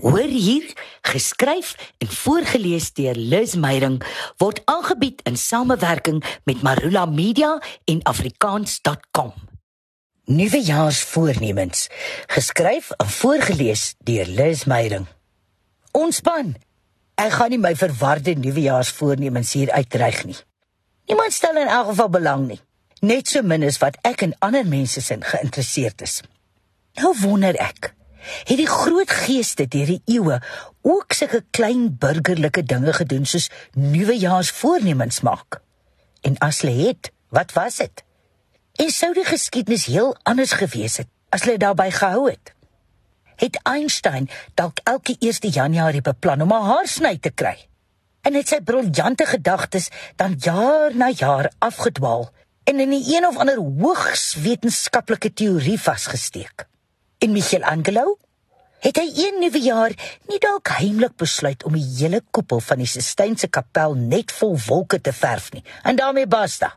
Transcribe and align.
Hoor 0.00 0.32
hier, 0.32 0.64
geskryf 1.02 1.74
en 1.98 2.08
voorgeles 2.08 2.92
deur 2.96 3.14
Liz 3.14 3.54
Meyerink 3.54 4.06
word 4.40 4.62
aangebied 4.64 5.20
in 5.28 5.36
samewerking 5.36 6.22
met 6.48 6.62
Marula 6.64 7.04
Media 7.04 7.58
en 7.84 8.00
afrikaans.com. 8.02 9.34
Nuwejaarsvoornemens, 10.24 11.88
geskryf 12.32 12.90
en 12.96 13.12
voorgeles 13.12 13.94
deur 13.98 14.24
Liz 14.26 14.64
Meyerink. 14.64 15.08
Ontspan. 15.92 16.56
Ek 17.20 17.36
gaan 17.36 17.52
nie 17.52 17.60
my 17.60 17.76
verwarde 17.76 18.38
nuwejaarsvoornemens 18.40 19.52
hier 19.52 19.72
uitreig 19.76 20.24
nie. 20.24 20.38
Niemand 21.12 21.36
stel 21.36 21.60
in 21.60 21.68
elk 21.68 21.92
geval 21.92 22.08
belang 22.08 22.48
nie, 22.48 22.60
net 23.04 23.28
so 23.28 23.44
min 23.44 23.68
as 23.68 23.76
wat 23.84 24.00
ek 24.08 24.24
en 24.24 24.36
ander 24.40 24.64
mense 24.64 25.04
sin 25.04 25.20
geïnteresseerd 25.20 26.08
is. 26.08 26.22
Nou 26.96 27.12
wonder 27.20 27.58
ek, 27.60 27.92
het 28.20 28.56
die 28.56 28.68
groot 28.68 29.10
geeste 29.10 29.66
deur 29.68 29.86
die 29.86 30.02
eeue 30.04 30.40
ook 30.82 31.12
sulke 31.12 31.44
klein 31.50 31.96
burgerlike 31.98 32.62
dinge 32.62 32.92
gedoen 32.92 33.26
soos 33.26 33.50
nuwejaarsvoornemens 33.74 35.20
maak. 35.20 35.60
En 36.20 36.38
as 36.38 36.60
hulle 36.60 36.88
het, 36.88 37.12
wat 37.28 37.52
was 37.52 37.76
dit? 37.76 38.04
En 38.80 38.90
sou 38.90 39.12
die 39.14 39.24
geskiedenis 39.24 39.86
heel 39.86 40.16
anders 40.22 40.52
gewees 40.52 40.96
het 41.02 41.08
as 41.30 41.44
hulle 41.46 41.58
daarbey 41.58 41.90
gehou 41.94 42.30
het? 42.30 42.54
Het 43.40 43.60
Einstein 43.62 44.28
dalk 44.54 44.80
elke 44.84 45.16
1 45.18 45.50
Januarie 45.50 46.02
beplan 46.04 46.42
om 46.42 46.52
'n 46.52 46.66
haarsny 46.70 47.18
te 47.18 47.30
kry? 47.30 47.56
En 48.20 48.34
het 48.34 48.48
sy 48.48 48.60
briljante 48.60 49.26
gedagtes 49.26 49.88
dan 50.16 50.36
jaar 50.38 50.96
na 50.96 51.08
jaar 51.08 51.52
afgedwaal 51.58 52.30
en 52.64 52.80
in 52.80 52.88
'n 52.88 53.04
een 53.14 53.26
of 53.26 53.36
ander 53.36 53.56
hoogs 53.56 54.34
wetenskaplike 54.34 55.32
teorie 55.32 55.80
vasgesteek? 55.80 56.66
En 57.20 57.32
Michelangelo? 57.32 58.18
Het 58.80 58.96
hy 58.96 59.10
een 59.12 59.42
nuwe 59.42 59.60
jaar 59.60 59.92
nie 60.30 60.38
dalk 60.40 60.70
heimlik 60.78 61.18
besluit 61.20 61.66
om 61.68 61.74
die 61.76 61.84
hele 61.84 62.22
koepel 62.32 62.62
van 62.64 62.80
die 62.80 62.88
Sistynse 62.88 63.50
kapel 63.52 63.92
net 63.92 64.32
vol 64.32 64.56
wolke 64.64 65.02
te 65.04 65.12
verf 65.12 65.50
nie? 65.52 65.60
En 65.84 66.00
daarmee 66.00 66.24
basta. 66.26 66.70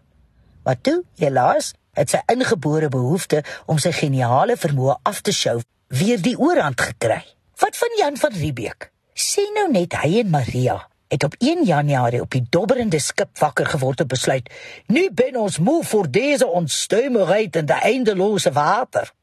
Maar 0.67 0.81
toe, 0.83 0.97
helaas, 1.15 1.71
het 1.95 2.11
sy 2.11 2.19
ingebore 2.35 2.91
behoefte 2.91 3.39
om 3.71 3.79
sy 3.79 3.93
geniale 3.95 4.59
vermoë 4.59 4.97
af 5.07 5.23
te 5.23 5.31
sjou 5.31 5.61
weer 5.87 6.19
die 6.19 6.35
oorhand 6.35 6.83
gekry. 6.89 7.21
Wat 7.63 7.79
van 7.79 7.97
Jan 8.01 8.19
van 8.19 8.35
Riebeeck? 8.35 8.91
Sien 9.15 9.55
nou 9.55 9.69
net 9.71 9.95
hy 10.03 10.17
en 10.25 10.35
Maria 10.35 10.81
het 11.07 11.23
op 11.23 11.35
1 11.39 11.63
Januarie 11.63 12.21
op 12.21 12.31
die 12.35 12.43
dobberende 12.49 12.99
skip 12.99 13.37
wakker 13.39 13.71
geword 13.77 13.99
en 14.03 14.11
besluit: 14.11 14.49
"Nu 14.87 15.07
ben 15.11 15.35
ons 15.39 15.59
moe 15.59 15.83
vir 15.83 16.11
dese 16.11 16.47
onstuimigheid 16.47 17.55
in 17.55 17.65
die 17.65 17.81
eindelose 17.93 18.51
water." 18.51 19.13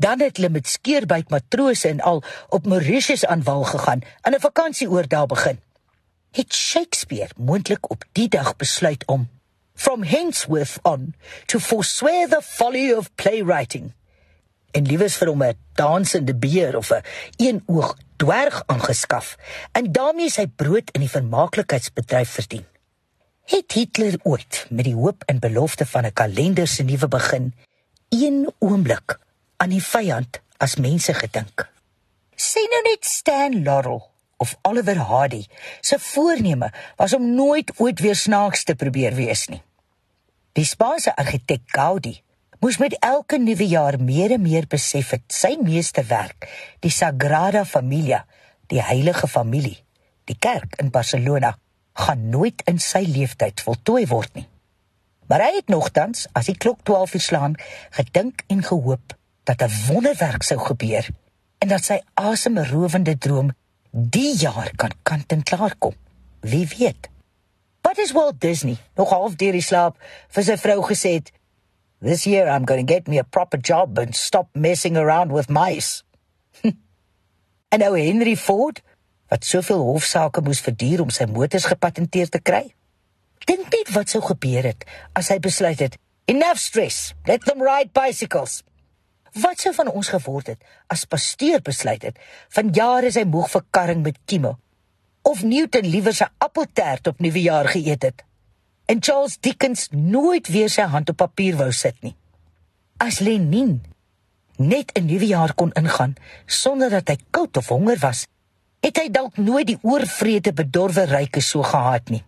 Dan 0.00 0.20
het 0.20 0.36
hulle 0.36 0.48
met 0.48 0.68
skeerbyt 0.68 1.28
matrose 1.30 1.88
en 1.88 2.00
al 2.00 2.22
op 2.48 2.66
Mauritius 2.66 3.26
aan 3.26 3.42
wal 3.42 3.64
gegaan 3.64 4.00
en 4.20 4.32
'n 4.32 4.40
vakansieoor 4.40 5.08
daar 5.08 5.26
begin. 5.26 5.60
Het 6.30 6.54
Shakespeare 6.54 7.30
moontlik 7.36 7.90
op 7.90 8.04
die 8.12 8.28
dag 8.28 8.56
besluit 8.56 9.06
om 9.06 9.28
from 9.74 10.02
henceforth 10.02 10.78
on 10.82 11.14
to 11.46 11.58
forswear 11.58 12.28
the 12.28 12.42
folly 12.42 12.92
of 12.92 13.14
playwriting 13.14 13.92
en 14.70 14.86
liewes 14.86 15.16
vir 15.16 15.28
hom 15.28 15.42
'n 15.42 15.58
dansende 15.74 16.34
beer 16.34 16.76
of 16.76 16.90
'n 16.90 17.04
een 17.36 17.62
oog 17.66 17.96
dwerg 18.16 18.62
aangeskaf 18.66 19.36
en 19.72 19.92
daarmee 19.92 20.30
sy 20.30 20.46
brood 20.46 20.90
in 20.90 21.00
die 21.00 21.10
vermaaklikheidsbedryf 21.10 22.30
verdien. 22.30 22.66
Het 23.44 23.72
Hitler 23.72 24.14
ooit 24.22 24.66
met 24.70 24.84
die 24.84 24.94
hoop 24.94 25.22
en 25.26 25.38
belofte 25.38 25.86
van 25.86 26.04
'n 26.04 26.12
kalender 26.12 26.68
se 26.68 26.82
nuwe 26.82 27.08
begin 27.08 27.54
een 28.08 28.52
oomblik 28.58 29.18
aan 29.60 29.74
die 29.74 29.84
vyand 29.84 30.40
as 30.56 30.78
mense 30.80 31.12
gedink. 31.16 31.66
Sê 32.40 32.62
nou 32.72 32.80
net 32.86 33.04
Stan 33.04 33.58
Laurel 33.64 34.00
of 34.40 34.54
Oliver 34.64 34.96
Hardy 34.96 35.42
se 35.84 35.98
voorneme 36.00 36.70
was 36.96 37.12
om 37.12 37.34
nooit 37.34 37.72
ooit 37.76 38.00
weer 38.00 38.16
snaaks 38.16 38.64
te 38.64 38.74
probeer 38.74 39.14
wees 39.14 39.48
nie. 39.52 39.60
Die 40.56 40.64
Spaanse 40.64 41.12
argitek 41.16 41.66
Gaudi 41.76 42.14
moes 42.60 42.80
met 42.80 42.96
elke 43.04 43.38
nuwe 43.38 43.68
jaar 43.68 44.00
meer 44.00 44.32
en 44.36 44.42
meer 44.44 44.66
besef 44.68 45.12
het 45.16 45.28
sy 45.32 45.54
meesterwerk, 45.60 46.48
die 46.80 46.92
Sagrada 46.92 47.64
Familia, 47.64 48.24
die 48.72 48.80
heilige 48.80 49.28
familie, 49.28 49.76
die 50.24 50.36
kerk 50.40 50.76
in 50.80 50.90
Barcelona, 50.92 51.54
gaan 52.00 52.28
nooit 52.32 52.64
in 52.68 52.80
sy 52.80 53.04
lewensyd 53.04 53.60
voltooi 53.64 54.06
word 54.08 54.34
nie. 54.40 54.48
Maar 55.28 55.46
hy 55.46 55.54
het 55.60 55.72
nogtans, 55.72 56.26
as 56.32 56.48
die 56.48 56.56
klok 56.56 56.80
12 56.88 57.16
uur 57.16 57.26
slaan, 57.28 57.56
gedink 57.96 58.44
en 58.48 58.64
gehoop 58.66 59.16
dat 59.50 59.62
'n 59.70 59.92
wonderwerk 59.92 60.42
sou 60.42 60.60
gebeur 60.60 61.08
en 61.58 61.68
dat 61.68 61.84
sy 61.84 62.00
asemrowende 62.14 63.18
droom 63.18 63.50
die 63.90 64.36
jaar 64.36 64.70
kan 64.76 64.92
kant 65.02 65.32
en 65.32 65.42
klaar 65.42 65.74
kom. 65.78 65.94
Wie 66.40 66.68
weet? 66.78 67.08
Wat 67.80 67.98
is 67.98 68.12
Walt 68.12 68.40
Disney 68.40 68.76
nog 68.94 69.10
half 69.10 69.34
deur 69.34 69.52
die 69.52 69.62
slaap 69.62 69.96
vir 70.28 70.42
sy 70.42 70.56
vrou 70.56 70.82
gesê 70.82 71.10
het? 71.18 71.32
This 72.00 72.24
year 72.24 72.46
I'm 72.46 72.64
going 72.66 72.86
to 72.86 72.94
get 72.94 73.08
me 73.08 73.18
a 73.18 73.22
proper 73.22 73.60
job 73.60 73.98
and 73.98 74.16
stop 74.16 74.48
messing 74.52 74.96
around 74.96 75.32
with 75.32 75.48
mice. 75.48 76.02
en 77.72 77.78
nou 77.78 77.98
Henry 77.98 78.36
Ford 78.36 78.82
wat 79.28 79.44
soveel 79.44 79.82
hofsaake 79.82 80.40
moes 80.40 80.60
verduur 80.60 81.00
om 81.00 81.10
sy 81.10 81.24
motors 81.24 81.64
gepatenteer 81.64 82.28
te 82.28 82.40
kry. 82.40 82.74
Dink 83.44 83.68
net 83.70 83.92
wat 83.94 84.08
sou 84.08 84.22
gebeur 84.22 84.62
het 84.62 84.84
as 85.12 85.28
hy 85.28 85.38
besluit 85.38 85.78
het, 85.78 85.98
enough 86.24 86.58
stress, 86.58 87.14
let 87.26 87.44
them 87.44 87.62
ride 87.62 87.92
bicycles. 87.92 88.62
Wat 89.32 89.60
sou 89.62 89.74
van 89.74 89.90
ons 89.90 90.08
geword 90.10 90.46
het 90.46 90.64
as 90.90 91.04
pastoor 91.04 91.62
besluit 91.62 92.02
het 92.02 92.18
van 92.56 92.72
jare 92.74 93.12
sy 93.14 93.22
moeg 93.24 93.50
vir 93.52 93.64
karring 93.70 94.02
met 94.02 94.18
kieme 94.26 94.56
of 95.22 95.42
Newton 95.42 95.86
liewer 95.86 96.16
sy 96.16 96.26
appeltaart 96.38 97.12
op 97.12 97.20
nuwejaar 97.22 97.70
geëet 97.70 98.02
het 98.08 98.24
en 98.90 98.98
Charles 98.98 99.38
Dickens 99.38 99.86
nooit 99.94 100.48
weer 100.50 100.70
sy 100.72 100.88
hand 100.90 101.12
op 101.12 101.20
papier 101.22 101.54
wou 101.56 101.70
sit 101.70 101.94
nie. 102.02 102.16
As 102.98 103.20
Lenin 103.20 103.84
net 104.58 104.90
'n 104.98 105.06
nuwe 105.06 105.26
jaar 105.26 105.54
kon 105.54 105.72
ingaan 105.72 106.16
sonder 106.46 106.90
dat 106.90 107.08
hy 107.08 107.16
koud 107.30 107.56
of 107.56 107.68
honger 107.68 107.98
was, 107.98 108.26
het 108.80 108.96
hy 108.98 109.08
dalk 109.08 109.36
nooit 109.36 109.66
die 109.66 109.78
oorvrede 109.82 110.52
bedorwe 110.52 111.04
ryke 111.04 111.40
so 111.40 111.62
gehad 111.62 112.10
nie. 112.10 112.24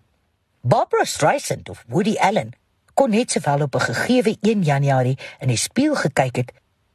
Barbara 0.60 1.04
Streisand 1.04 1.68
of 1.68 1.84
Woody 1.88 2.16
Allen 2.18 2.52
kon 2.94 3.10
net 3.10 3.30
sowel 3.30 3.62
op 3.62 3.74
'n 3.74 3.80
gegeewe 3.80 4.36
1 4.40 4.62
Januarie 4.62 5.18
in 5.40 5.48
die 5.48 5.56
spieël 5.56 5.94
gekyk 5.94 6.36
het 6.36 6.52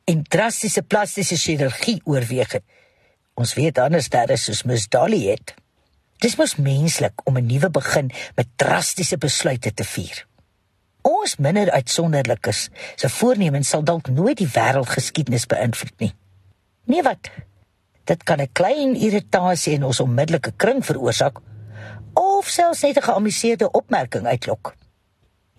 en 0.07 0.23
drastiese 0.23 0.81
plastiese 0.87 1.35
chirurgie 1.35 1.99
oorweeg 2.07 2.51
het. 2.55 2.63
Ons 3.35 3.53
weet 3.59 3.77
anders 3.77 4.07
daar 4.09 4.31
is 4.31 4.45
soos 4.47 4.63
Miss 4.63 4.87
Dolly 4.87 5.25
het. 5.27 5.53
Dis 6.23 6.37
mos 6.39 6.55
menslik 6.55 7.21
om 7.27 7.37
'n 7.37 7.45
nuwe 7.45 7.69
begin 7.69 8.11
met 8.35 8.47
drastiese 8.55 9.17
besluite 9.17 9.73
te 9.73 9.83
vier. 9.83 10.25
Ons 11.01 11.35
minder 11.37 11.71
uitsonderlikes 11.71 12.69
se 12.95 13.09
voornemens 13.09 13.69
sal 13.69 13.83
dalk 13.83 14.09
nooit 14.09 14.37
die 14.37 14.47
wêreldgeskiedenis 14.47 15.45
beïnvloed 15.45 15.99
nie. 15.99 16.13
Nee 16.85 17.03
wat? 17.03 17.29
Dit 18.03 18.23
kan 18.23 18.39
'n 18.39 18.51
klein 18.51 18.95
irritasie 18.95 19.73
in 19.73 19.83
ons 19.83 19.99
onmiddellike 19.99 20.51
kring 20.55 20.85
veroorsaak 20.85 21.39
of 22.13 22.47
selfs 22.47 22.81
net 22.81 22.97
'n 22.97 23.01
geamuseerde 23.01 23.71
opmerking 23.71 24.25
uitlok. 24.25 24.75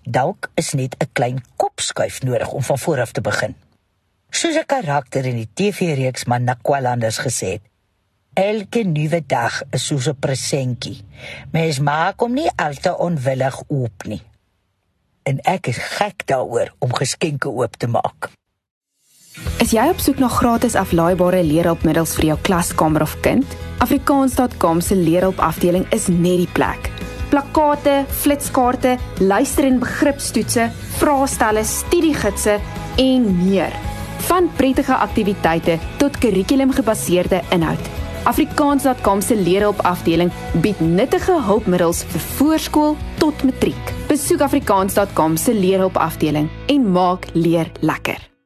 Dalk 0.02 0.50
is 0.54 0.72
net 0.72 0.96
'n 0.98 1.10
klein 1.12 1.44
kopskuif 1.56 2.22
nodig 2.22 2.52
om 2.52 2.62
van 2.62 2.78
voor 2.78 3.00
af 3.00 3.12
te 3.12 3.20
begin. 3.20 3.56
Soos 4.30 4.56
'n 4.56 4.66
karakter 4.66 5.24
in 5.24 5.36
die 5.36 5.48
TV-reeks 5.54 6.24
Manakwalanders 6.24 7.18
gesê 7.18 7.46
het, 7.56 7.62
elke 8.34 8.82
nuwe 8.84 9.22
dag 9.26 9.62
is 9.70 9.86
soos 9.86 10.06
'n 10.08 10.18
presentjie. 10.20 11.00
Mens 11.52 11.78
maak 11.80 12.20
hom 12.20 12.34
nie 12.34 12.50
altyd 12.56 12.96
onwillig 12.96 13.62
oop 13.68 14.04
nie. 14.04 14.22
En 15.22 15.40
ek 15.40 15.66
is 15.66 15.78
gek 15.78 16.26
daaroor 16.26 16.74
om 16.78 16.94
geskenke 16.94 17.48
oop 17.48 17.76
te 17.76 17.86
maak. 17.86 18.28
Is 19.60 19.70
jy 19.70 19.88
op 19.88 19.98
soek 19.98 20.18
na 20.18 20.28
gratis 20.28 20.74
aflaaibare 20.74 21.42
leerhulpmiddels 21.42 22.14
vir 22.14 22.24
jou 22.24 22.38
klaskamer 22.40 23.02
of 23.02 23.20
kind? 23.20 23.46
Afrikaans.com 23.78 24.80
se 24.80 24.94
leerhulpafdeling 24.94 25.92
is 25.92 26.06
net 26.08 26.36
die 26.36 26.52
plek. 26.52 26.90
Plakkate, 27.28 28.04
flitskaarte, 28.08 28.98
luister- 29.18 29.64
en 29.64 29.78
begripstoetse, 29.78 30.70
vraestelle, 30.98 31.64
studiegidse 31.64 32.60
en 32.96 33.48
meer 33.48 33.97
van 34.28 34.50
prettige 34.56 34.94
aktiwiteite 34.94 35.78
tot 35.98 36.18
kurrikulumgebaseerde 36.18 37.42
inhoud. 37.54 37.90
Afrikaans.com 38.28 39.20
se 39.20 39.36
leerhulpafdeling 39.36 40.32
bied 40.62 40.80
nuttige 40.80 41.38
hulpmiddels 41.42 42.02
vir 42.12 42.24
voorskool 42.38 42.96
tot 43.18 43.44
matriek. 43.44 43.94
Besoek 44.08 44.44
afrikaans.com 44.48 45.36
se 45.36 45.54
leerhulpafdeling 45.54 46.50
en 46.66 46.90
maak 46.92 47.30
leer 47.34 47.72
lekker. 47.80 48.37